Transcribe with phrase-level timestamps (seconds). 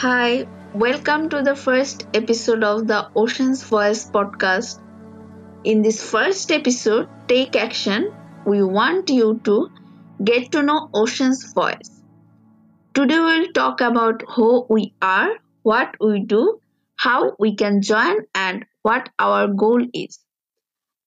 [0.00, 4.80] Hi, welcome to the first episode of the Ocean's Voice podcast.
[5.64, 8.14] In this first episode, Take Action,
[8.46, 9.68] we want you to
[10.22, 11.90] get to know Ocean's Voice.
[12.94, 15.30] Today, we'll talk about who we are,
[15.64, 16.60] what we do,
[16.94, 20.20] how we can join, and what our goal is.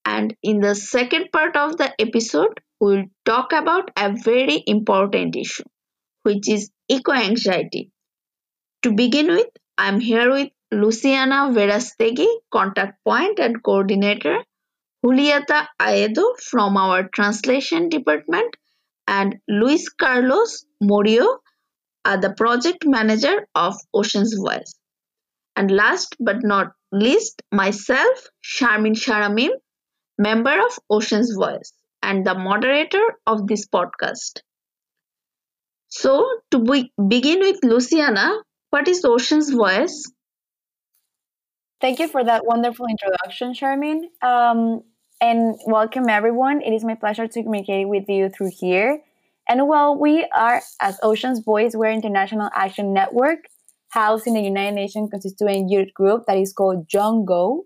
[0.04, 5.64] And in the second part of the episode, we'll talk about a very important issue,
[6.24, 7.91] which is eco anxiety.
[8.82, 14.44] To begin with, I'm here with Luciana Verastegui, contact point and coordinator,
[15.04, 18.56] Julieta Aedo from our translation department,
[19.06, 21.38] and Luis Carlos Morio,
[22.04, 24.74] uh, the project manager of Ocean's Voice.
[25.56, 29.50] And last but not least, myself, Sharmin Sharamin,
[30.18, 31.72] member of Ocean's Voice
[32.02, 34.40] and the moderator of this podcast.
[35.88, 38.42] So, to be- begin with Luciana,
[38.72, 40.10] what is Ocean's Voice?
[41.82, 44.04] Thank you for that wonderful introduction, Charmaine.
[44.22, 44.82] Um,
[45.20, 46.62] and welcome everyone.
[46.62, 49.02] It is my pleasure to communicate with you through here.
[49.46, 53.40] And well, we are, as Ocean's Voice, we're International Action Network,
[53.90, 57.64] housed in the United Nations Constituent Youth Group that is called YOUNGO.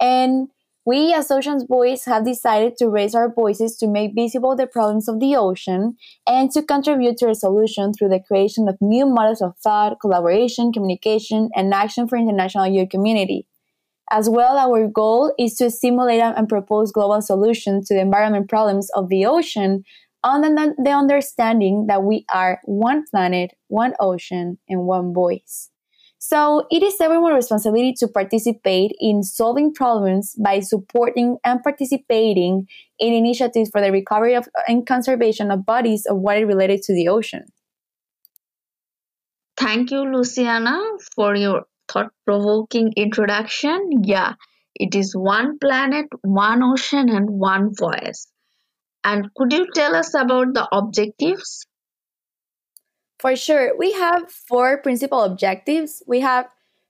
[0.00, 0.50] And
[0.86, 5.08] we, as Ocean's Voice, have decided to raise our voices to make visible the problems
[5.08, 5.96] of the ocean
[6.26, 10.72] and to contribute to a solution through the creation of new models of thought, collaboration,
[10.72, 13.46] communication, and action for international youth community.
[14.12, 18.90] As well, our goal is to stimulate and propose global solutions to the environment problems
[18.94, 19.84] of the ocean
[20.22, 25.70] under the understanding that we are one planet, one ocean, and one voice.
[26.26, 32.66] So it is everyone's responsibility to participate in solving problems by supporting and participating
[32.98, 37.08] in initiatives for the recovery of, and conservation of bodies of water related to the
[37.08, 37.44] ocean.
[39.58, 40.80] Thank you, Luciana,
[41.14, 44.00] for your thought provoking introduction.
[44.02, 44.32] Yeah,
[44.74, 48.28] it is one planet, one ocean, and one voice.
[49.04, 51.66] And could you tell us about the objectives?
[53.24, 53.74] For sure.
[53.78, 56.02] We have four principal objectives.
[56.06, 56.46] We have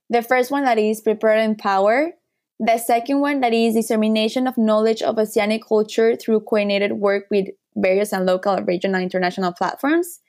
[0.09, 2.11] the first one that is prepare and empower.
[2.59, 7.47] The second one that is dissemination of knowledge of oceanic culture through coordinated work with
[7.77, 10.19] various and local, regional, and international platforms.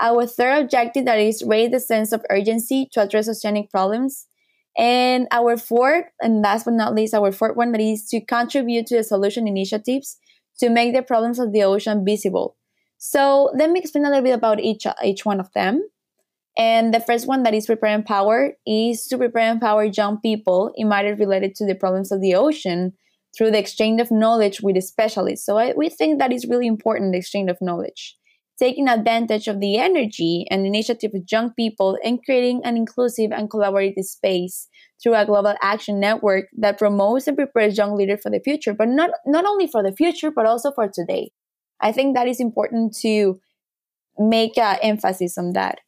[0.00, 4.26] Our third objective that is raise the sense of urgency to address oceanic problems.
[4.76, 8.88] And our fourth, and last but not least, our fourth one that is to contribute
[8.88, 10.18] to the solution initiatives
[10.58, 12.56] to make the problems of the ocean visible.
[13.06, 15.86] So let me explain a little bit about each each one of them.
[16.56, 20.22] And the first one that is prepare and empower is to prepare and empower young
[20.22, 22.94] people in matters related to the problems of the ocean
[23.36, 25.44] through the exchange of knowledge with specialists.
[25.44, 28.16] So I, we think that is really important, the exchange of knowledge.
[28.58, 33.50] Taking advantage of the energy and initiative of young people and creating an inclusive and
[33.50, 34.66] collaborative space
[35.02, 38.88] through a global action network that promotes and prepares young leaders for the future, but
[38.88, 41.32] not, not only for the future, but also for today.
[41.84, 43.38] I think that is important to
[44.18, 45.80] make uh, emphasis on that.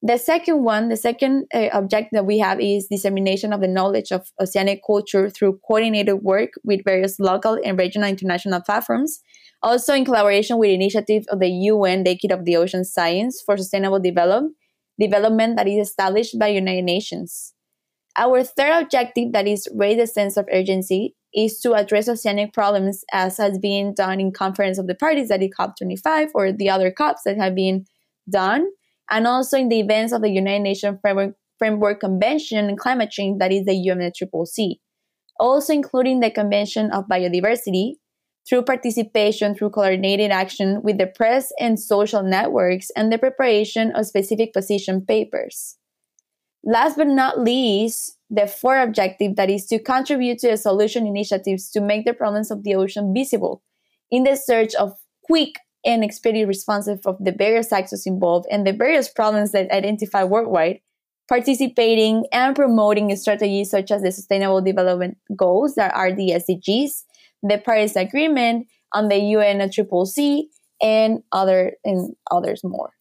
[0.00, 4.10] The second one, the second uh, objective that we have is dissemination of the knowledge
[4.10, 9.20] of oceanic culture through coordinated work with various local and regional international platforms,
[9.62, 14.00] also in collaboration with initiatives of the UN Decade of the Ocean Science for Sustainable
[14.00, 14.44] Develop,
[14.98, 17.54] Development that is established by United Nations.
[18.16, 23.04] Our third objective that is raise a sense of urgency is to address oceanic problems
[23.12, 26.90] as has been done in conference of the parties that is COP25 or the other
[26.90, 27.84] COPs that have been
[28.30, 28.66] done,
[29.10, 33.38] and also in the events of the United Nations Framework, Framework Convention on Climate Change
[33.38, 34.76] that is the UNFCCC.
[35.40, 37.94] Also including the Convention of Biodiversity
[38.48, 44.06] through participation through coordinated action with the press and social networks and the preparation of
[44.06, 45.76] specific position papers.
[46.62, 51.70] Last but not least, the fourth objective that is to contribute to the solution initiatives
[51.70, 53.62] to make the problems of the ocean visible
[54.10, 54.92] in the search of
[55.24, 55.54] quick
[55.84, 60.80] and expedient responses of the various actors involved and the various problems that identify worldwide,
[61.28, 67.04] participating and promoting strategies such as the Sustainable Development Goals that are the SDGs,
[67.42, 70.44] the Paris Agreement, on the UNFCCC,
[70.82, 72.92] and other and others more.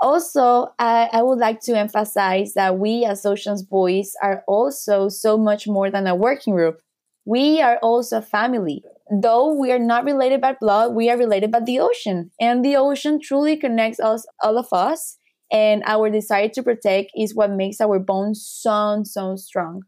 [0.00, 5.36] Also, I, I, would like to emphasize that we as Ocean's Voice are also so
[5.36, 6.80] much more than a working group.
[7.24, 8.84] We are also a family.
[9.10, 12.30] Though we are not related by blood, we are related by the ocean.
[12.40, 15.18] And the ocean truly connects us, all of us.
[15.50, 19.82] And our desire to protect is what makes our bonds so, so strong.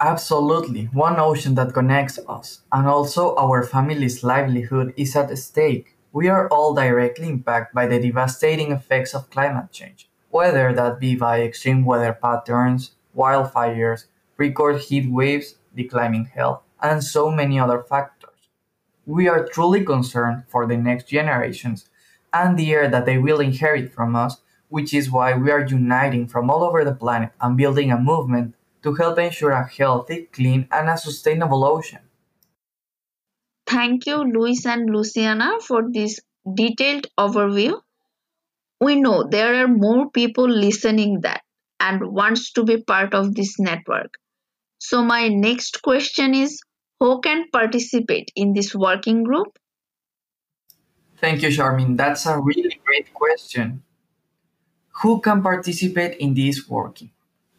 [0.00, 0.86] Absolutely.
[0.92, 2.62] One ocean that connects us.
[2.72, 8.00] And also our family's livelihood is at stake we are all directly impacted by the
[8.00, 10.08] devastating effects of climate change.
[10.30, 14.04] whether that be by extreme weather patterns, wildfires,
[14.36, 18.50] record heat waves, declining health, and so many other factors.
[19.06, 21.88] We are truly concerned for the next generations
[22.32, 26.26] and the air that they will inherit from us, which is why we are uniting
[26.28, 30.68] from all over the planet and building a movement to help ensure a healthy, clean,
[30.70, 32.00] and a sustainable ocean.
[33.68, 36.18] Thank you, Luis and Luciana, for this
[36.54, 37.78] detailed overview.
[38.80, 41.42] We know there are more people listening that
[41.78, 44.14] and wants to be part of this network.
[44.78, 46.60] So my next question is
[46.98, 49.58] who can participate in this working group?
[51.20, 51.96] Thank you, Charmin.
[51.96, 53.82] That's a really great question.
[55.02, 57.10] Who can participate in this working?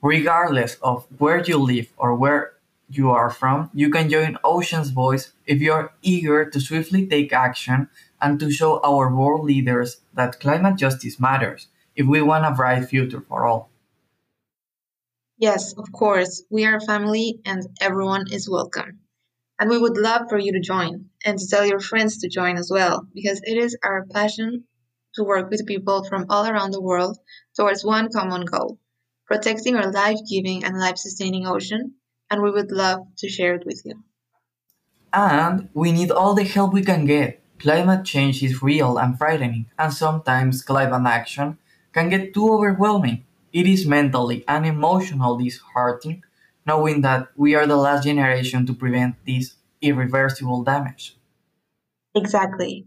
[0.01, 2.53] Regardless of where you live or where
[2.89, 7.31] you are from, you can join Ocean's Voice if you are eager to swiftly take
[7.31, 7.89] action
[8.21, 12.89] and to show our world leaders that climate justice matters if we want a bright
[12.89, 13.69] future for all.
[15.37, 18.99] Yes, of course, we are a family and everyone is welcome.
[19.59, 22.57] And we would love for you to join and to tell your friends to join
[22.57, 24.63] as well, because it is our passion
[25.15, 27.17] to work with people from all around the world
[27.55, 28.79] towards one common goal
[29.29, 31.93] protecting our life giving and life sustaining ocean.
[32.29, 34.03] And we would love to share it with you.
[35.11, 37.41] And we need all the help we can get.
[37.57, 41.57] Climate change is real and frightening, and sometimes climate action
[41.91, 43.25] can get too overwhelming.
[43.51, 46.23] It is mentally and emotionally disheartening
[46.65, 51.17] knowing that we are the last generation to prevent this irreversible damage.
[52.13, 52.85] Exactly.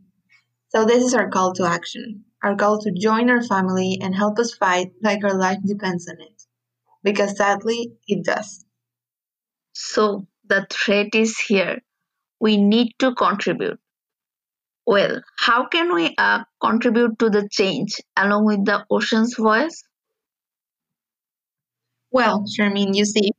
[0.69, 4.39] So, this is our call to action our call to join our family and help
[4.39, 6.43] us fight like our life depends on it.
[7.03, 8.65] Because sadly, it does.
[9.73, 11.81] So, the threat is here.
[12.41, 13.79] We need to contribute.
[14.87, 19.85] Well, how can we uh, contribute to the change along with the ocean's voice?
[22.11, 23.31] Well, Shermin, you see,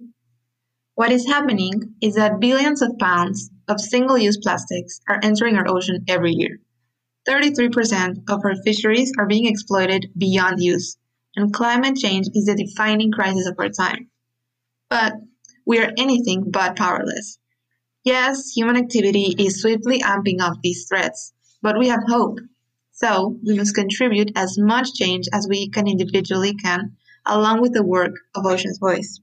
[0.95, 5.67] what is happening is that billions of pounds of single use plastics are entering our
[5.67, 6.59] ocean every year.
[7.27, 10.97] 33% of our fisheries are being exploited beyond use,
[11.35, 14.09] and climate change is the defining crisis of our time.
[14.89, 15.13] But
[15.65, 17.39] we are anything but powerless.
[18.03, 22.39] Yes, human activity is swiftly amping up these threats, but we have hope.
[22.91, 27.83] So we must contribute as much change as we can individually can, along with the
[27.83, 29.19] work of Ocean's Voice.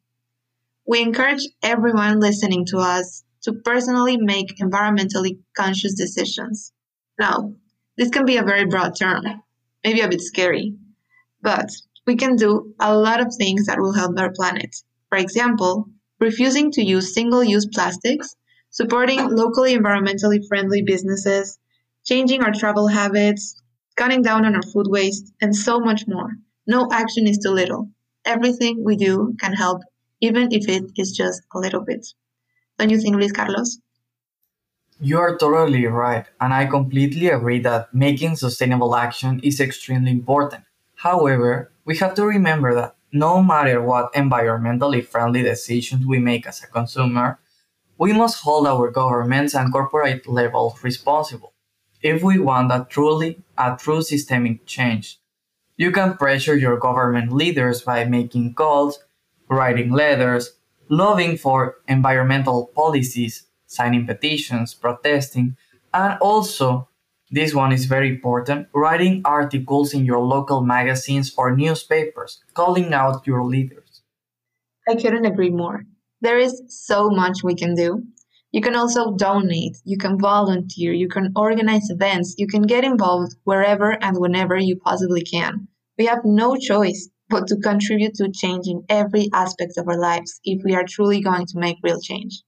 [0.87, 6.73] We encourage everyone listening to us to personally make environmentally conscious decisions.
[7.19, 7.55] Now,
[7.97, 9.25] this can be a very broad term,
[9.85, 10.75] maybe a bit scary,
[11.43, 11.71] but
[12.07, 14.75] we can do a lot of things that will help our planet.
[15.11, 18.37] For example, refusing to use single use plastics,
[18.70, 21.58] supporting locally environmentally friendly businesses,
[22.05, 23.61] changing our travel habits,
[23.96, 26.31] cutting down on our food waste, and so much more.
[26.67, 27.90] No action is too little.
[28.25, 29.82] Everything we do can help,
[30.20, 32.06] even if it is just a little bit.
[32.78, 33.78] Don't you think, Luis Carlos?
[35.00, 40.64] You are totally right, and I completely agree that making sustainable action is extremely important.
[40.96, 46.62] However, we have to remember that no matter what environmentally friendly decisions we make as
[46.62, 47.39] a consumer,
[47.99, 51.53] we must hold our governments and corporate levels responsible
[52.03, 55.19] if we want a truly a true systemic change.
[55.77, 59.01] You can pressure your government leaders by making calls,
[59.49, 60.56] writing letters,
[60.89, 65.56] lobbying for environmental policies, signing petitions, protesting,
[65.93, 66.89] and also,
[67.31, 73.27] this one is very important, writing articles in your local magazines or newspapers, calling out
[73.27, 74.03] your leaders.
[74.89, 75.84] I couldn't agree more.
[76.20, 78.03] There is so much we can do.
[78.53, 83.37] You can also donate, you can volunteer, you can organize events, you can get involved
[83.44, 85.69] wherever and whenever you possibly can.
[85.96, 90.41] We have no choice but to contribute to change in every aspect of our lives
[90.43, 92.43] if we are truly going to make real change.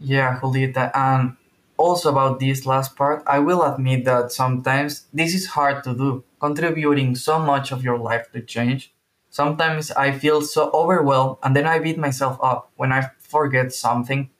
[0.00, 1.36] Yeah, Julieta, and
[1.82, 6.22] also about this last part, I will admit that sometimes this is hard to do,
[6.38, 8.94] contributing so much of your life to change.
[9.30, 14.30] Sometimes I feel so overwhelmed and then I beat myself up when I forget something,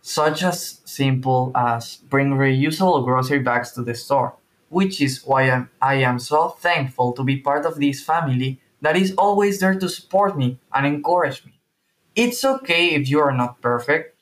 [0.00, 4.36] such as simple as bring reusable grocery bags to the store,
[4.68, 8.96] which is why I'm, I am so thankful to be part of this family that
[8.96, 11.58] is always there to support me and encourage me.
[12.14, 14.15] It's okay if you are not perfect,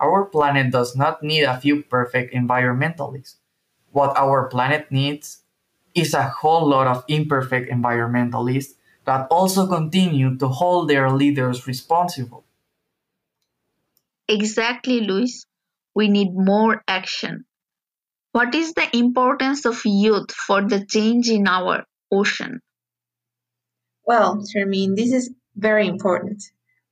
[0.00, 3.36] our planet does not need a few perfect environmentalists.
[3.92, 5.42] What our planet needs
[5.94, 8.74] is a whole lot of imperfect environmentalists
[9.04, 12.44] that also continue to hold their leaders responsible.
[14.28, 15.46] Exactly, Luis.
[15.94, 17.46] We need more action.
[18.32, 22.60] What is the importance of youth for the change in our ocean?
[24.06, 26.42] Well, Charmaine, this is very important.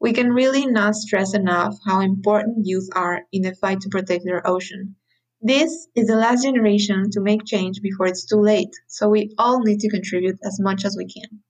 [0.05, 4.27] We can really not stress enough how important youth are in the fight to protect
[4.27, 4.97] their ocean.
[5.41, 9.63] This is the last generation to make change before it's too late, so we all
[9.63, 11.41] need to contribute as much as we can.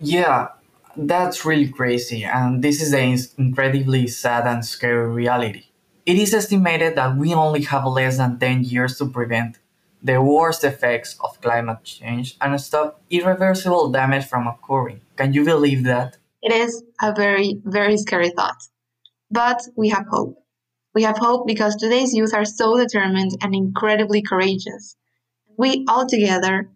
[0.00, 0.48] Yeah,
[0.96, 5.66] that's really crazy, and this is an incredibly sad and scary reality.
[6.06, 9.60] It is estimated that we only have less than 10 years to prevent
[10.02, 15.02] the worst effects of climate change and stop irreversible damage from occurring.
[15.14, 16.16] Can you believe that?
[16.48, 18.56] It is a very, very scary thought.
[19.30, 20.42] But we have hope.
[20.94, 24.96] We have hope because today's youth are so determined and incredibly courageous.
[25.58, 26.70] We all together,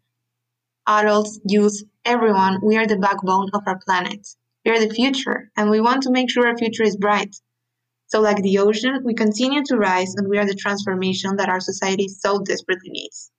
[0.86, 4.28] adults, youth, everyone, we are the backbone of our planet.
[4.66, 7.34] We are the future, and we want to make sure our future is bright.
[8.08, 11.60] So, like the ocean, we continue to rise and we are the transformation that our
[11.60, 13.30] society so desperately needs.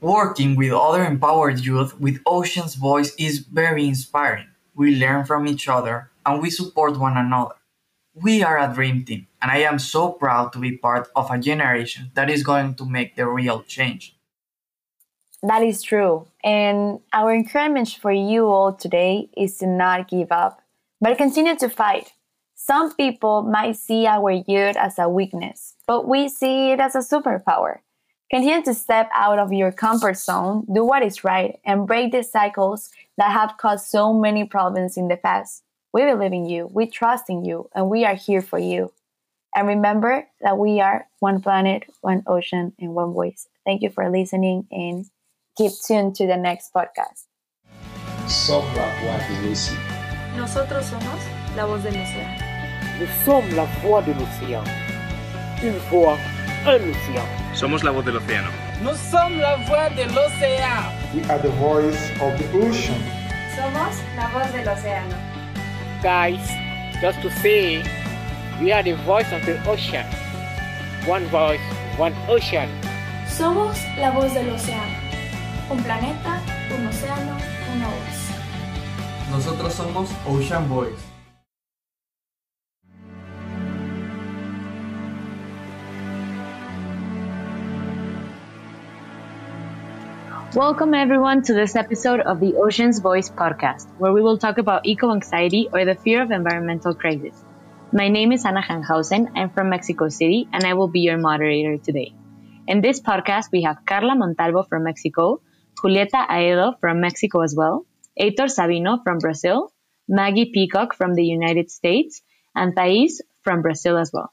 [0.00, 4.46] Working with other empowered youth with Ocean's Voice is very inspiring.
[4.76, 7.54] We learn from each other and we support one another.
[8.14, 11.38] We are a dream team, and I am so proud to be part of a
[11.38, 14.16] generation that is going to make the real change.
[15.42, 16.26] That is true.
[16.44, 20.60] And our encouragement for you all today is to not give up,
[21.00, 22.12] but continue to fight.
[22.54, 27.00] Some people might see our youth as a weakness, but we see it as a
[27.00, 27.80] superpower.
[28.28, 32.24] Continue to step out of your comfort zone, do what is right, and break the
[32.24, 35.62] cycles that have caused so many problems in the past.
[35.92, 38.92] We believe in you, we trust in you, and we are here for you.
[39.54, 43.46] And remember that we are one planet, one ocean, and one voice.
[43.64, 45.06] Thank you for listening and
[45.56, 47.26] keep tuned to the next podcast.
[50.36, 52.42] Nosotros somos la voz del océano.
[52.98, 54.64] Nous sommes la voix de l'océan.
[55.62, 56.18] Une voix,
[57.54, 58.50] Somos la voz del océano.
[59.10, 60.82] Sommes la voix de l'océan.
[61.14, 63.00] We are the voice of the ocean.
[63.54, 65.14] Somos la voz del océano.
[66.02, 66.42] Guys,
[67.00, 67.84] just to say,
[68.60, 70.04] we are the voice of the ocean.
[71.06, 71.62] One voice,
[71.98, 72.68] one ocean.
[73.28, 74.98] Somos la voz del océano.
[75.70, 76.42] Un planeta,
[76.76, 77.36] un océano,
[77.76, 79.30] una voz.
[79.30, 81.05] Nosotros somos Ocean Voice.
[90.56, 94.86] Welcome, everyone, to this episode of the Ocean's Voice podcast, where we will talk about
[94.86, 97.44] eco anxiety or the fear of environmental crisis.
[97.92, 99.26] My name is Ana Hanhausen.
[99.36, 102.14] I'm from Mexico City, and I will be your moderator today.
[102.66, 105.42] In this podcast, we have Carla Montalvo from Mexico,
[105.84, 107.84] Julieta Aedo from Mexico as well,
[108.18, 109.70] Heitor Sabino from Brazil,
[110.08, 112.22] Maggie Peacock from the United States,
[112.54, 114.30] and Thais from Brazil as well.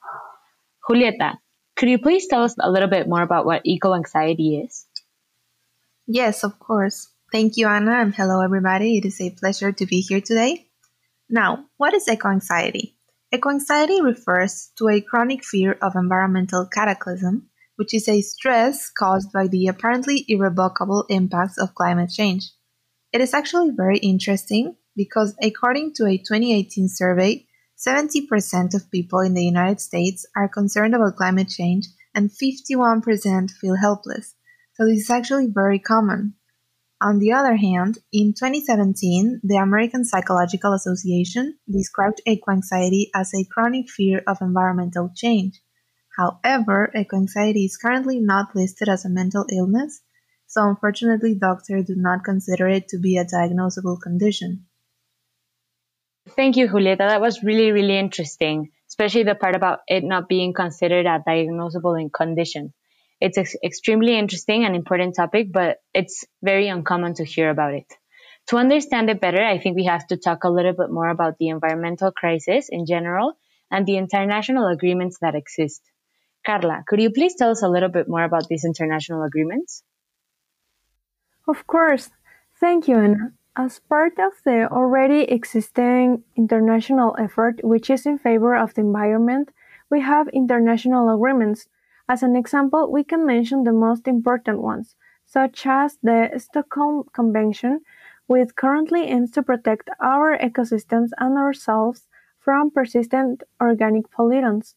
[0.89, 1.33] Julieta,
[1.75, 4.87] could you please tell us a little bit more about what eco anxiety is?
[6.07, 7.07] Yes, of course.
[7.31, 8.97] Thank you, Anna, and hello, everybody.
[8.97, 10.67] It is a pleasure to be here today.
[11.29, 12.97] Now, what is eco anxiety?
[13.31, 19.31] Eco anxiety refers to a chronic fear of environmental cataclysm, which is a stress caused
[19.31, 22.51] by the apparently irrevocable impacts of climate change.
[23.13, 29.33] It is actually very interesting because, according to a 2018 survey, 70% of people in
[29.33, 34.35] the United States are concerned about climate change and 51% feel helpless.
[34.73, 36.35] So this is actually very common.
[36.99, 43.89] On the other hand, in 2017, the American Psychological Association described eco-anxiety as a chronic
[43.89, 45.61] fear of environmental change.
[46.17, 50.01] However, eco-anxiety is currently not listed as a mental illness,
[50.47, 54.65] so unfortunately doctors do not consider it to be a diagnosable condition.
[56.29, 57.09] Thank you, Julieta.
[57.09, 62.11] That was really, really interesting, especially the part about it not being considered a diagnosable
[62.13, 62.73] condition.
[63.21, 67.85] It's an extremely interesting and important topic, but it's very uncommon to hear about it.
[68.47, 71.37] To understand it better, I think we have to talk a little bit more about
[71.37, 73.33] the environmental crisis in general
[73.71, 75.81] and the international agreements that exist.
[76.45, 79.83] Carla, could you please tell us a little bit more about these international agreements?
[81.47, 82.09] Of course.
[82.59, 83.33] Thank you, Anna.
[83.55, 89.51] As part of the already existing international effort, which is in favor of the environment,
[89.89, 91.67] we have international agreements
[92.09, 94.95] as an example, we can mention the most important ones,
[95.25, 97.81] such as the Stockholm Convention,
[98.27, 102.07] which currently aims to protect our ecosystems and ourselves
[102.39, 104.75] from persistent organic pollutants.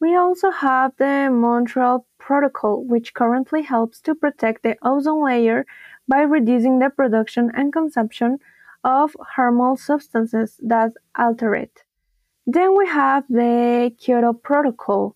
[0.00, 5.64] We also have the Montreal Protocol, which currently helps to protect the ozone layer
[6.08, 8.38] by reducing the production and consumption
[8.84, 11.84] of harmful substances that alter it.
[12.46, 15.14] Then we have the Kyoto Protocol,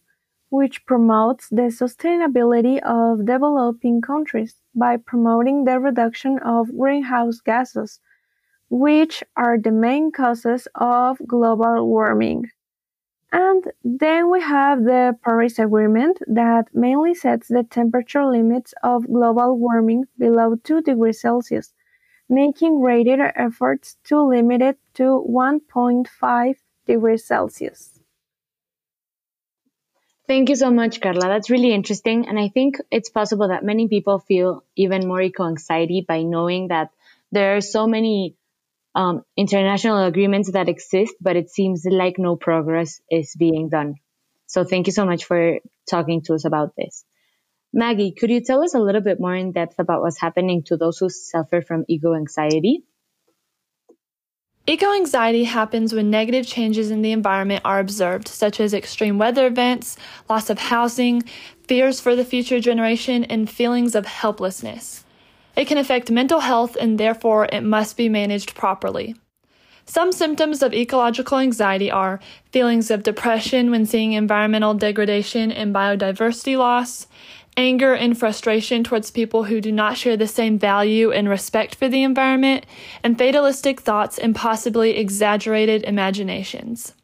[0.48, 8.00] which promotes the sustainability of developing countries by promoting the reduction of greenhouse gases,
[8.70, 12.50] which are the main causes of global warming.
[13.32, 19.58] And then we have the Paris Agreement that mainly sets the temperature limits of global
[19.58, 21.74] warming below 2 degrees Celsius,
[22.28, 26.54] making greater efforts to limit it to 1.5
[26.86, 27.95] degrees Celsius.
[30.28, 31.28] Thank you so much, Carla.
[31.28, 32.28] That's really interesting.
[32.28, 36.68] And I think it's possible that many people feel even more eco anxiety by knowing
[36.68, 36.90] that
[37.30, 38.36] there are so many
[38.94, 43.96] um, international agreements that exist, but it seems like no progress is being done.
[44.46, 45.58] So thank you so much for
[45.90, 47.04] talking to us about this.
[47.72, 50.76] Maggie, could you tell us a little bit more in depth about what's happening to
[50.76, 52.84] those who suffer from eco anxiety?
[54.68, 59.46] Eco anxiety happens when negative changes in the environment are observed, such as extreme weather
[59.46, 59.96] events,
[60.28, 61.22] loss of housing,
[61.68, 65.04] fears for the future generation, and feelings of helplessness.
[65.56, 69.14] It can affect mental health and therefore it must be managed properly.
[69.84, 72.18] Some symptoms of ecological anxiety are
[72.50, 77.06] feelings of depression when seeing environmental degradation and biodiversity loss,
[77.56, 81.88] anger and frustration towards people who do not share the same value and respect for
[81.88, 82.66] the environment,
[83.02, 86.94] and fatalistic thoughts and possibly exaggerated imaginations.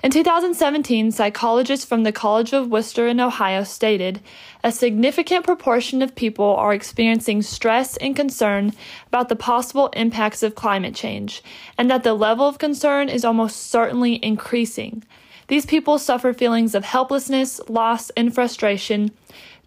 [0.00, 4.20] In 2017, psychologists from the College of Wooster in Ohio stated
[4.62, 8.74] a significant proportion of people are experiencing stress and concern
[9.08, 11.42] about the possible impacts of climate change,
[11.76, 15.02] and that the level of concern is almost certainly increasing.
[15.48, 19.10] These people suffer feelings of helplessness, loss, and frustration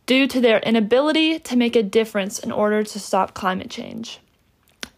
[0.05, 4.19] due to their inability to make a difference in order to stop climate change.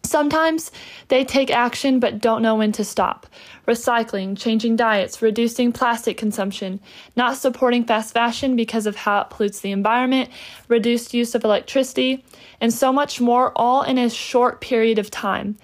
[0.06, 0.72] Sometimes
[1.08, 3.26] they take action but don't know when to stop.
[3.68, 6.80] Recycling, changing diets, reducing plastic consumption,
[7.16, 10.30] not supporting fast fashion because of how it pollutes the environment,
[10.68, 12.24] reduced use of electricity,
[12.60, 15.58] and so much more, all in a short period of time.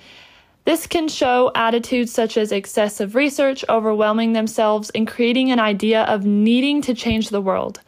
[0.65, 6.25] This can show attitudes such as excessive research, overwhelming themselves, and creating an idea of
[6.25, 7.81] needing to change the world.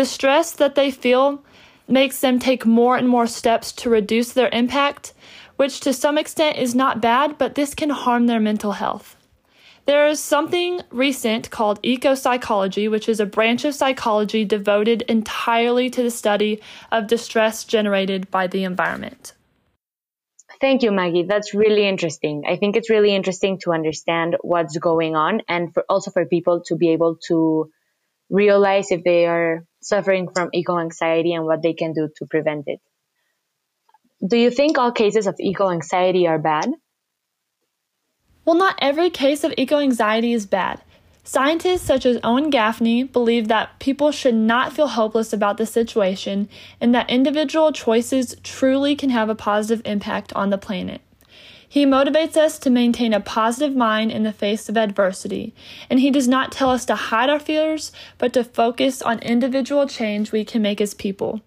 [0.00, 1.44] The stress that they feel
[1.86, 5.12] makes them take more and more steps to reduce their impact,
[5.56, 9.14] which to some extent is not bad, but this can harm their mental health.
[9.84, 15.90] There is something recent called eco psychology, which is a branch of psychology devoted entirely
[15.90, 19.34] to the study of distress generated by the environment.
[20.62, 21.24] Thank you, Maggie.
[21.24, 22.44] That's really interesting.
[22.48, 26.62] I think it's really interesting to understand what's going on and for also for people
[26.68, 27.70] to be able to
[28.30, 32.64] realize if they are suffering from eco anxiety and what they can do to prevent
[32.66, 32.80] it.
[34.26, 36.70] Do you think all cases of eco anxiety are bad?
[38.44, 40.82] Well, not every case of eco anxiety is bad.
[41.22, 46.48] Scientists such as Owen Gaffney believe that people should not feel hopeless about the situation
[46.80, 51.02] and that individual choices truly can have a positive impact on the planet.
[51.72, 55.54] He motivates us to maintain a positive mind in the face of adversity,
[55.88, 59.86] and he does not tell us to hide our fears, but to focus on individual
[59.86, 61.42] change we can make as people.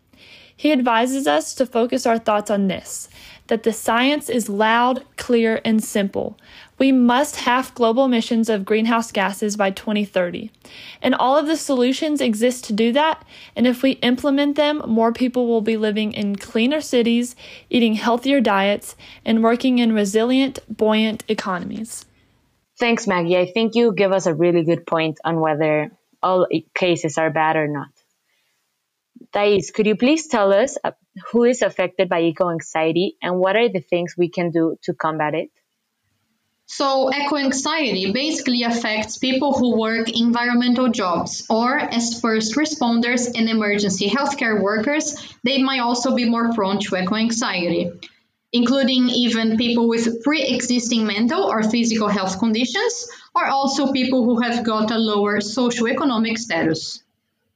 [0.56, 3.10] He advises us to focus our thoughts on this
[3.48, 6.38] that the science is loud, clear, and simple.
[6.78, 10.52] We must halve global emissions of greenhouse gases by 2030.
[11.02, 13.24] And all of the solutions exist to do that.
[13.56, 17.36] And if we implement them, more people will be living in cleaner cities,
[17.70, 22.06] eating healthier diets, and working in resilient, buoyant economies.
[22.80, 23.38] Thanks, Maggie.
[23.38, 27.56] I think you give us a really good point on whether all cases are bad
[27.56, 27.90] or not.
[29.32, 30.92] Thais, could you please tell us uh,
[31.32, 34.94] who is affected by eco anxiety and what are the things we can do to
[34.94, 35.50] combat it?
[36.66, 43.50] So, eco anxiety basically affects people who work environmental jobs, or as first responders and
[43.50, 47.92] emergency healthcare workers, they might also be more prone to eco anxiety,
[48.54, 54.40] including even people with pre existing mental or physical health conditions, or also people who
[54.42, 57.04] have got a lower socioeconomic status.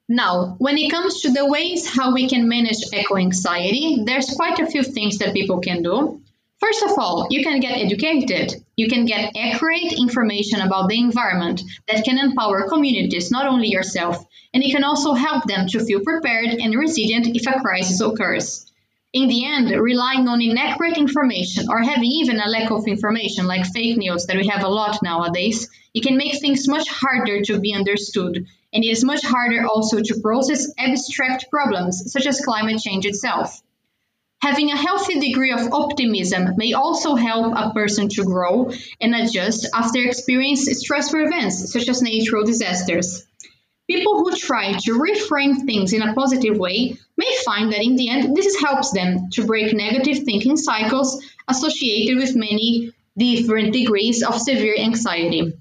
[0.09, 4.59] Now, when it comes to the ways how we can manage eco anxiety, there's quite
[4.59, 6.21] a few things that people can do.
[6.59, 8.63] First of all, you can get educated.
[8.77, 14.23] You can get accurate information about the environment that can empower communities, not only yourself,
[14.53, 18.71] and it can also help them to feel prepared and resilient if a crisis occurs.
[19.11, 23.65] In the end, relying on inaccurate information or having even a lack of information, like
[23.65, 27.59] fake news that we have a lot nowadays, it can make things much harder to
[27.59, 32.79] be understood and it is much harder also to process abstract problems such as climate
[32.79, 33.61] change itself.
[34.41, 38.71] Having a healthy degree of optimism may also help a person to grow
[39.01, 43.25] and adjust after experiencing stressful events such as natural disasters.
[43.89, 48.09] People who try to reframe things in a positive way may find that in the
[48.09, 54.39] end, this helps them to break negative thinking cycles associated with many different degrees of
[54.39, 55.53] severe anxiety.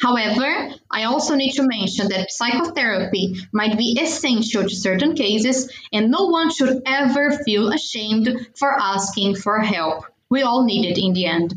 [0.00, 6.10] However, I also need to mention that psychotherapy might be essential to certain cases, and
[6.10, 10.04] no one should ever feel ashamed for asking for help.
[10.28, 11.54] We all need it in the end.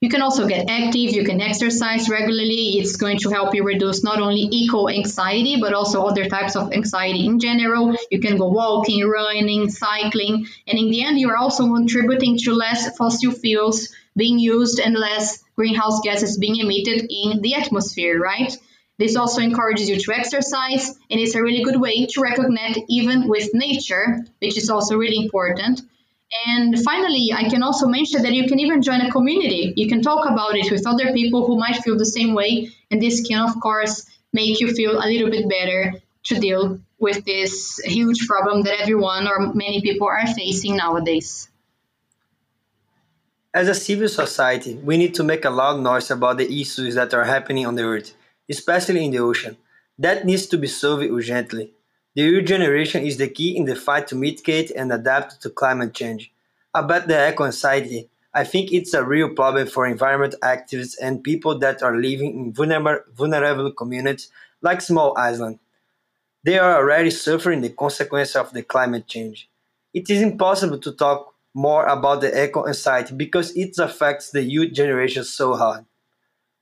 [0.00, 2.78] You can also get active, you can exercise regularly.
[2.78, 6.72] It's going to help you reduce not only eco anxiety, but also other types of
[6.72, 7.94] anxiety in general.
[8.10, 12.52] You can go walking, running, cycling, and in the end, you are also contributing to
[12.52, 18.56] less fossil fuels being used and less greenhouse gases being emitted in the atmosphere, right?
[18.98, 23.26] This also encourages you to exercise, and it's a really good way to reconnect even
[23.28, 25.82] with nature, which is also really important.
[26.46, 29.72] And finally, I can also mention that you can even join a community.
[29.76, 33.02] You can talk about it with other people who might feel the same way, and
[33.02, 35.94] this can, of course, make you feel a little bit better
[36.24, 41.48] to deal with this huge problem that everyone or many people are facing nowadays.
[43.54, 47.12] As a civil society, we need to make a loud noise about the issues that
[47.12, 48.14] are happening on the earth,
[48.48, 49.58] especially in the ocean.
[49.98, 51.74] That needs to be solved urgently.
[52.14, 56.32] The regeneration is the key in the fight to mitigate and adapt to climate change.
[56.72, 61.82] About the eco-anxiety, I think it's a real problem for environment activists and people that
[61.82, 64.30] are living in vulnerable, vulnerable communities
[64.62, 65.60] like small islands.
[66.42, 69.50] They are already suffering the consequences of the climate change.
[69.92, 75.24] It is impossible to talk more about the eco-anxiety because it affects the youth generation
[75.24, 75.84] so hard.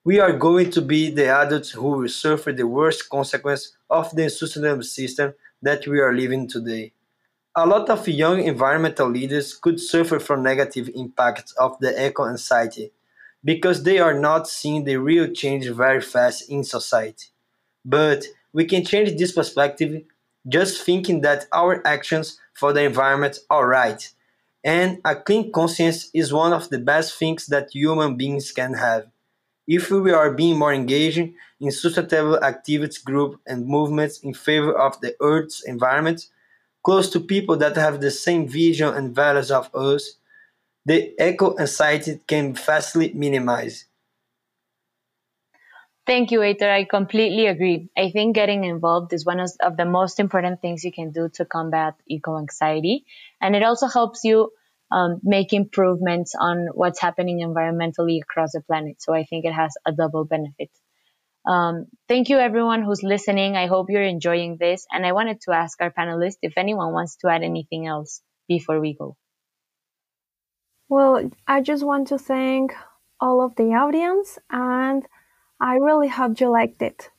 [0.05, 4.31] We are going to be the adults who will suffer the worst consequence of the
[4.31, 6.93] sustainable system that we are living today.
[7.55, 12.93] A lot of young environmental leaders could suffer from negative impacts of the eco-anxiety
[13.45, 17.27] because they are not seeing the real change very fast in society.
[17.85, 20.03] But we can change this perspective
[20.49, 24.11] just thinking that our actions for the environment are right.
[24.63, 29.07] And a clean conscience is one of the best things that human beings can have.
[29.67, 35.01] If we are being more engaged in sustainable activities groups and movements in favor of
[35.01, 36.27] the Earth's environment,
[36.83, 40.17] close to people that have the same vision and values of us,
[40.85, 43.87] the eco-anxiety can be vastly minimize.
[46.07, 46.69] Thank you, Heitor.
[46.69, 47.89] I completely agree.
[47.97, 51.45] I think getting involved is one of the most important things you can do to
[51.45, 53.05] combat eco anxiety.
[53.41, 54.51] And it also helps you
[54.93, 59.01] um, make improvements on what's happening environmentally across the planet.
[59.01, 60.71] So I think it has a double benefit.
[61.47, 63.57] Um, thank you, everyone who's listening.
[63.57, 64.87] I hope you're enjoying this.
[64.93, 68.81] And I wanted to ask our panelists if anyone wants to add anything else before
[68.81, 69.17] we go.
[70.89, 72.75] Well, I just want to thank
[73.21, 75.07] all of the audience and
[75.61, 77.11] I really hope you liked it.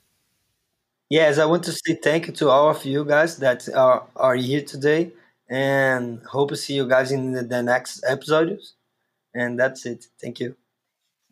[1.09, 4.35] Yes, I want to say thank you to all of you guys that are, are
[4.35, 5.11] here today
[5.51, 8.73] and hope to see you guys in the, the next episodes.
[9.35, 10.07] And that's it.
[10.19, 10.55] Thank you.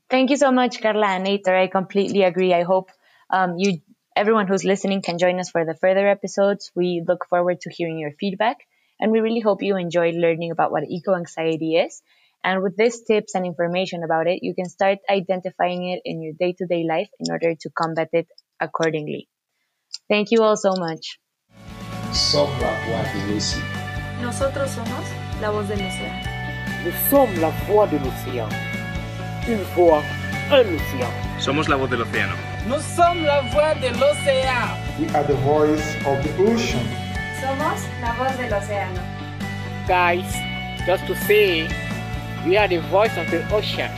[0.10, 1.60] Thank you so much, Carla and Heitor.
[1.60, 2.54] I completely agree.
[2.54, 2.92] I hope
[3.32, 3.82] um, you,
[4.16, 6.72] everyone who's listening, can join us for the further episodes.
[6.76, 8.58] We look forward to hearing your feedback,
[9.00, 12.02] and we really hope you enjoyed learning about what eco anxiety is
[12.44, 16.34] and with these tips and information about it, you can start identifying it in your
[16.40, 18.28] day to day life in order to combat it
[18.60, 19.28] accordingly.
[20.08, 21.20] Thank you all so much.
[24.20, 24.70] Somos la voix de l'océan.
[24.70, 25.06] Nosotros somos
[25.42, 26.20] la voz del océano.
[26.84, 28.50] Nous sommes la voix de l'océan.
[29.48, 30.04] Une voix,
[30.52, 31.10] un océan.
[31.40, 32.34] Somos la voz del océano.
[32.68, 34.76] Nous sommes la voix de l'océan.
[35.00, 36.86] We are the voice of the ocean.
[37.40, 39.00] Somos la voz del océano.
[39.88, 40.36] Guys,
[40.86, 41.70] just to say,
[42.46, 43.90] we are the voice of the ocean.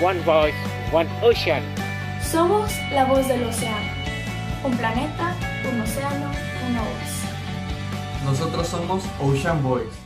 [0.00, 0.56] One voice,
[0.90, 1.62] one ocean.
[2.22, 3.92] Somos la voz del océano.
[4.64, 5.34] Un planeta,
[5.70, 6.30] un océano,
[6.66, 7.17] una voz.
[8.28, 9.97] Nosotros somos Ocean Voice.